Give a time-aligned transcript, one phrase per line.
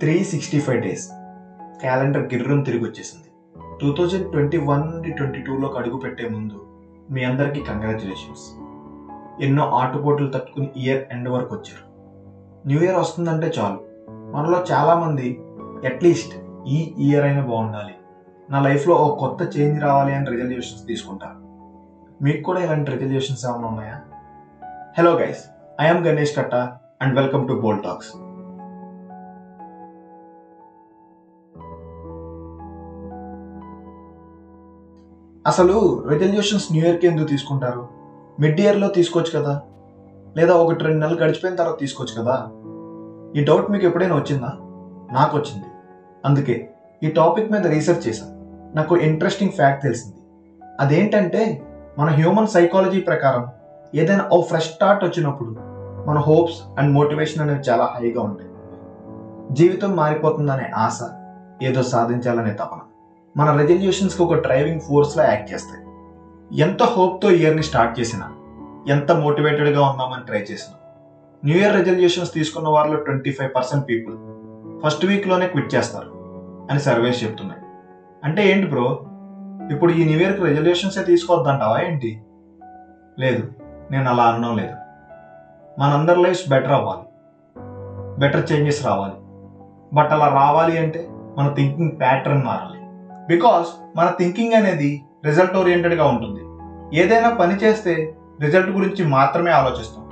[0.00, 1.10] Three sixty five days
[1.80, 3.28] calendar గిర్రం తిరిగి వచ్చేసింది
[3.80, 6.66] two thousand twenty one నుండి ట్వంటీ టూలోకి అడుగు పెట్టే ముందు
[7.10, 8.44] మీ అందరికీ కంగ్రాచులేషన్స్
[9.42, 11.84] ఎన్నో ఆటుపోట్లు తట్టుకుని ఇయర్ ఎండ్ వరకు వచ్చారు.
[12.66, 13.80] న్యూ ఇయర్ వస్తుందంటే చాలు.
[14.10, 15.40] మనలో చాలామంది
[15.86, 16.34] అట్లీస్ట్
[16.68, 17.94] ఈ ఇయర్ అయినా బాగుండాలి.
[18.50, 21.38] నా లైఫ్లో ఒక కొత్త చేంజ్ రావాలి అని రిజల్యూషన్స్ తీసుకుంటారు.
[22.24, 24.00] మీకు కూడా ఇలాంటి రిజల్యూషన్స్ ఏమైనా ఉన్నాయా?
[24.98, 25.44] Hello guys
[25.80, 26.54] I'm Ganesh Katta
[27.02, 28.29] and welcome to Bol talks
[35.50, 37.88] అసలు రెజల్యూషన్స్ న్యూ ఇయర్కి ఎందుకు తీసుకుంటారు?
[38.40, 39.62] మిడ్ ఇయర్లో తీసుకోవచ్చు కదా?
[40.36, 42.48] లేదా ఒకటి రెండు నెలలు గడిచిపోయిన తర్వాత తీసుకోవచ్చు కదా?
[43.36, 44.52] ఈ డౌట్ మీకు ఎప్పుడైనా వచ్చిందా?
[45.12, 45.64] నాకు వచ్చింది.
[46.24, 46.70] అందుకే
[47.02, 48.30] ఈ టాపిక్ మీద రీసెర్చ్ చేశాను
[48.76, 50.16] నాకు ఇంట్రెస్టింగ్ ఫ్యాక్ట్ తెలిసింది.
[50.80, 51.62] అదేంటంటే
[51.98, 53.46] మన హ్యూమన్ సైకాలజీ ప్రకారం
[53.94, 55.56] ఏదైనా ఓ ఫ్రెష్ స్టార్ట్ వచ్చినప్పుడు
[56.08, 58.50] మన హోప్స్ అండ్ మోటివేషన్ అనేవి చాలా హైగా ఉంటాయి.
[59.54, 61.00] జీవితం మారిపోతుందనే ఆశ
[61.62, 62.78] ఏదో సాధించాలనే తపన.
[63.36, 65.84] మన రెజల్యూషన్స్కి ఒక డ్రైవింగ్ ఫోర్స్లా యాక్ట్ చేస్తాయి.
[66.60, 68.32] ఎంత హోప్తో ఇయర్ని స్టార్ట్ చేసినా
[68.88, 70.76] ఎంత మోటివేటెడ్గా ఉందామని ట్రై చేసినా.
[71.44, 74.16] న్యూ ఇయర్ రెజల్యూషన్స్ తీసుకున్న వారిలో twenty five percent people
[74.84, 76.10] first వీక్లోనే quit చేస్తారు
[76.70, 77.60] అని సర్వేస్ చెప్తున్నాయి.
[78.24, 79.06] అంటే ఏంటి బ్రో
[79.70, 82.22] ఇప్పుడు ఈ న్యూ ఇయర్కి రెజల్యూషన్సే తీసుకోవద్దంటావా ఏంటి?
[83.18, 83.48] లేదు
[83.90, 84.74] నేను అలా అనడం లేదు.
[85.80, 87.02] మనందరి లైఫ్స్ బెటర్ అవ్వాలి.
[88.20, 89.14] బెటర్ చేంజెస్ రావాలి.
[89.96, 92.79] బట్ అలా రావాలి అంటే మన థింకింగ్ ప్యాటర్న్ మారాలి.
[93.30, 94.90] బికాస్ మన థింకింగ్ అనేది
[95.24, 96.42] రిజల్ట్ ఓరియంటెడ్గా ఉంటుంది.
[97.00, 100.04] ఏదైనా పని చేస్తే రిజల్ట్ గురించి మాత్రమే ఆలోచిస్తాం.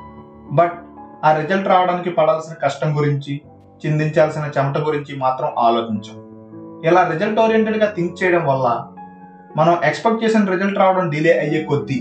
[0.52, 0.76] బట్
[1.24, 3.40] ఆ రిజల్ట్ రావడానికి పడాల్సిన కష్టం గురించి
[3.86, 6.18] చిందించాల్సిన చెమట గురించి మాత్రం ఆలోచించాం.
[6.84, 8.86] ఇలా రిజల్ట్ ఓరియంటెడ్గా థింక్ చేయడం వల్ల
[9.56, 12.00] మనం ఎక్స్పెక్ట్ చేసిన రిజల్ట్ రావడం డిలే అయ్యే కొద్దీ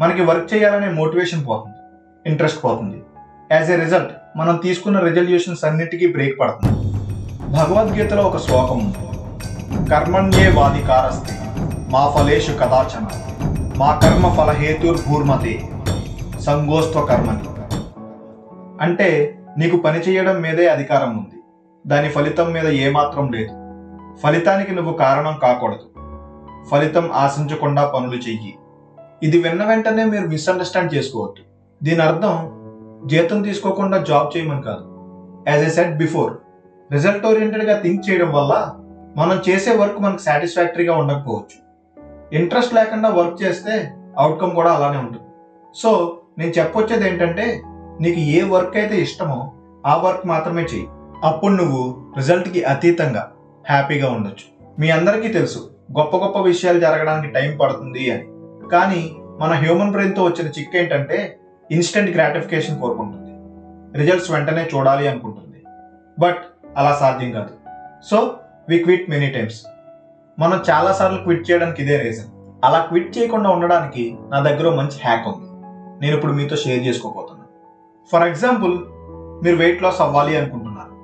[0.00, 1.80] మనకి వర్క్ చేయాలనే మోటివేషన్ పోతుంది
[2.30, 2.98] ఇంట్రెస్ట్ పోతుంది.
[3.52, 6.78] యాజ్ ఏ రిజల్ట్ మనం తీసుకున్న రిజల్యూషన్స్ అన్నిటికీ బ్రేక్ పడుతుంది.
[7.56, 9.13] భగవద్గీతలో ఒక శ్లోకం ఉంది.
[9.90, 11.32] కర్మణ్యే వాదికారస్తి
[11.90, 13.08] మా ఫలేషు కదాచన
[13.76, 15.68] మా కర్మ ఫలహేతుర్భూర్మతే
[16.40, 17.48] సంగోస్త్వ కర్మని
[18.80, 21.40] అంటే నీకు పని చేయడం మీదే అధికారం ఉంది.
[21.86, 23.50] దాని ఫలితం మీద ఏమాత్రం లేదు.
[24.16, 26.00] ఫలితానికి నువ్వు కారణం కాకూడదు.
[26.70, 28.54] ఫలితం ఆశించకుండా పనులు చెయ్యి.
[29.22, 31.42] ఇది విన్న వెంటనే మీరు మిస్అండర్స్టాండ్ చేసుకోవద్దు.
[31.84, 32.50] దీని అర్థం
[33.06, 34.84] జీతం తీసుకోకుండా జాబ్ చేయమని కాదు.
[35.48, 36.32] As a set before
[36.92, 38.80] result ఓరియంటెడ్గా think చేయడం వల్ల
[39.16, 41.64] మనం చేసే వర్క్ మనకు సాటిస్ఫాక్టరీగా ఉండకపోవచ్చు.
[42.32, 45.24] ఇంట్రెస్ట్ లేకుండా వర్క్ చేస్తే అవుట్కమ్ కూడా అలానే ఉంటుంది.
[45.74, 47.62] సో నేను చెప్పొచ్చేది ఏంటంటే
[48.00, 49.52] నీకు ఏ వర్క్ అయితే ఇష్టమో
[49.86, 50.88] ఆ వర్క్ మాత్రమే చెయ్యి.
[51.24, 53.32] అప్పుడు నువ్వు రిజల్ట్కి అతీతంగా
[53.70, 54.70] హ్యాపీగా ఉండొచ్చు.
[54.80, 58.28] మీ అందరికీ తెలుసు గొప్ప గొప్ప విషయాలు జరగడానికి టైం పడుతుంది అని.
[58.68, 61.38] కానీ మన హ్యూమన్ బ్రెయిన్తో వచ్చిన చిక్ ఏంటంటే
[61.70, 63.34] ఇన్స్టెంట్ గ్రాటిఫికేషన్ కోరుకుంటుంది.
[63.98, 65.64] రిజల్ట్స్ వెంటనే చూడాలి అనుకుంటుంది.
[66.18, 66.38] బట్
[66.76, 67.50] అలా సాధ్యం కాదు.
[68.04, 68.36] So
[68.68, 69.62] we quit many times
[70.38, 72.28] మనం చాలాసార్లు క్విట్ చేయడానికి ఇదే రీజన్
[72.64, 75.50] అలా క్విట్ చేయకుండా ఉండడానికి నా దగ్గర మంచి హ్యాక్ ఉంది.
[76.02, 77.48] నేను ఇప్పుడు మీతో షేర్ చేసుకోబోతున్నాను
[78.12, 78.78] ఫర్ ఎగ్జాంపుల్
[79.44, 80.94] మీరు వెయిట్ లాస్ అవ్వాలి అనుకుంటున్నారు.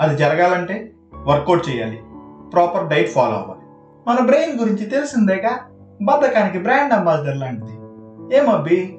[0.00, 2.02] అది జరగాలంటే వర్కౌట్ చేయాలి.
[2.52, 3.60] ప్రాపర్ డైట్ ఫాలో అవ్వాలి.
[4.08, 5.58] మన బ్రెయిన్ గురించి తెలిసిందేగా?
[6.02, 7.72] బద్ధకానికి బ్రాండ్ అంబాసిడర్ లాంటిది.
[8.36, 8.98] ఏమబ్బి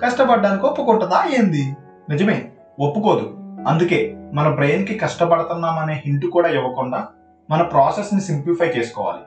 [0.00, 1.76] కష్టపడ్డానికి ఒప్పుకుంటుందా ఏంది?
[2.10, 3.34] నిజమే ఒప్పుకోదు.
[3.68, 7.08] అందుకే మన బ్రెయిన్కి కష్టపడుతున్నామనే హింట్ కూడా ఇవ్వకుండా
[7.50, 9.22] మన ప్రాసెస్ని సింప్లిఫై చేసుకోవాలి.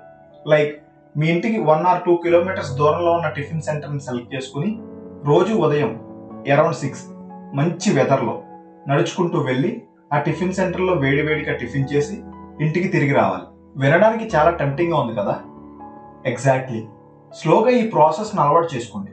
[0.49, 0.83] లైక్
[1.17, 4.79] మీ ఇంటికి వన్ ఆర్ టూ కిలోమీటర్స్ దూరంలో ఉన్న టిఫిన్ సెంటర్ని సెలెక్ట్ చేసుకుని
[5.25, 5.99] రోజు ఉదయం
[6.51, 7.05] అరౌండ్ సిక్స్
[7.53, 8.43] మంచి వెదర్లో
[8.87, 9.81] నడుచుకుంటూ వెళ్ళి
[10.13, 12.23] ఆ టిఫిన్ సెంటర్లో వేడివేడిగా టిఫిన్ చేసి
[12.61, 13.43] ఇంటికి తిరిగి రావాలి.
[13.77, 15.39] వినడానికి చాలా టెంప్టింగ్గా ఉంది కదా?
[16.25, 16.87] ఎగ్జాక్ట్లీ
[17.33, 19.11] స్లోగా ఈ ప్రాసెస్ని అలవాటు చేసుకోండి.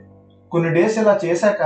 [0.51, 1.63] కొన్ని డేస్ ఇలా చేశాక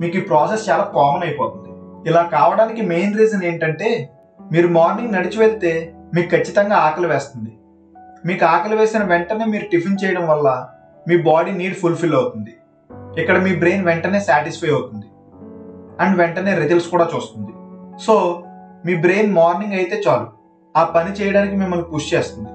[0.00, 1.70] మీకు ఈ ప్రాసెస్ చాలా కామన్ అయిపోతుంది.
[2.10, 4.10] ఇలా కావడానికి మెయిన్ రీజన్ ఏంటంటే
[4.52, 7.52] మీరు మార్నింగ్ నడిచి వెళ్తే మీకు ఖచ్చితంగా ఆకలి వేస్తుంది.
[8.26, 10.68] మీకు ఆకలి వేసిన వెంటనే మీరు టిఫిన్ చేయడం వల్ల
[11.08, 12.52] మీ బాడీ నీడ్ ఫుల్ఫిల్ అవుతుంది.
[13.20, 15.06] ఇక్కడ మీ బ్రెయిన్ వెంటనే సాటిస్ఫై అవుతుంది.
[16.00, 17.52] అండ్ వెంటనే రిజల్ట్స్ కూడా చూస్తుంది.
[18.02, 18.44] సో
[18.86, 20.26] మీ బ్రెయిన్ మార్నింగ్ అయితే చాలు.
[20.76, 22.48] ఆ పని చేయడానికి మిమ్మల్ని పుష్ చేస్తుంది.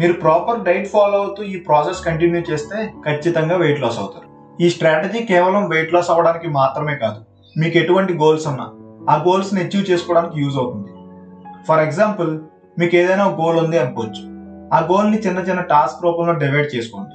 [0.00, 4.28] మీరు ప్రాపర్ డైట్ ఫాలో అవుతూ ఈ ప్రాసెస్ కంటిన్యూ చేస్తే ఖచ్చితంగా వెయిట్ లాస్ అవుతారు.
[4.60, 7.20] ఈ స్ట్రాటజీ కేవలం వెయిట్ లాస్ అవ్వడానికి మాత్రమే కాదు.
[7.58, 8.66] మీకు ఎటువంటి గోల్స్ ఉన్నా
[9.10, 10.90] ఆ గోల్స్ని అచీవ్ చేసుకోవడానికి యూజ్ అవుతుంది.
[11.68, 12.38] ఫర్ ఎగ్జాంపుల్
[12.78, 14.36] మీకు ఏదైనా గోల్ ఉంది అనుకోవచ్చు.
[14.74, 17.14] ఆ గోల్ని చిన్న చిన్న టాస్క్ రూపంలో డివైడ్ చేసుకోండి.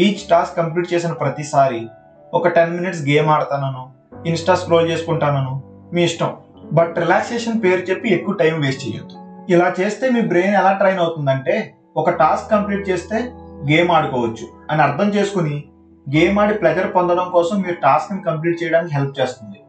[0.00, 1.88] ఈచ్ టాస్క్ కంప్లీట్ చేసిన ప్రతిసారి
[2.34, 3.90] ఒక టెన్ మినిట్స్ గేమ్ ఆడతానను
[4.28, 5.62] ఇన్స్టా స్క్రోల్ చేసుకుంటానను
[5.92, 6.36] మీ ఇష్టం.
[6.72, 9.44] బట్ రిలాక్సేషన్ పేరు చెప్పి ఎక్కువ టైం వేస్ట్ చేయొద్దు.
[9.52, 13.32] ఇలా చేస్తే మీ బ్రెయిన్ ఎలా ట్రైన్ అవుతుందంటే ఒక టాస్క్ కంప్లీట్ చేస్తే
[13.70, 14.48] గేమ్ ఆడుకోవచ్చు.
[14.70, 15.64] అని అర్థం చేసుకుని
[16.16, 19.60] గేమ్ ఆడి ప్లెజర్ పొందడం కోసం మీరు టాస్క్ని కంప్లీట్ చేయడానికి హెల్ప్ చేస్తుంది.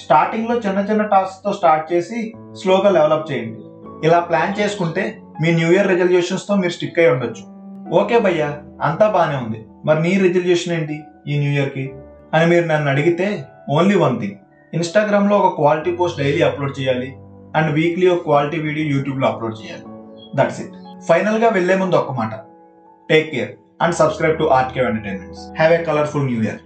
[0.00, 3.60] స్టార్టింగ్లో చిన్న చిన్న టాస్క్తో స్టార్ట్ చేసి స్లోగా డెవలప్ చేయండి.
[4.04, 7.56] ఇలా ప్లాన్ చేసుకుంటే మీ న్యూ ఇయర్ రెజల్యూషన్స్తో మీరు స్టిక్ అయి ఉండొచ్చు.
[8.00, 9.66] ఓకే భయ్యా అంతా బాగానే ఉంది.
[9.84, 11.92] మరి నీ రెజల్యూషన్ ఏంటి ఈ న్యూ ఇయర్కి?
[12.34, 14.34] అని మీరు నన్ను అడిగితే ఓన్లీ వన్ థింగ్.
[14.74, 17.16] ఇన్స్టాగ్రామ్లో ఒక క్వాలిటీ పోస్ట్ డైలీ అప్లోడ్ చేయాలి
[17.56, 19.82] అండ్ వీక్లీ ఒక క్వాలిటీ వీడియో యూట్యూబ్లో అప్లోడ్ చేయాలి.
[20.36, 22.30] దట్స్ ఇట్ ఫైనల్గా వెళ్ళే ముందు ఒక్క మాట.
[23.10, 23.50] Take care
[23.82, 26.58] and subscribe to Art Cave Entertainments have a colourful new year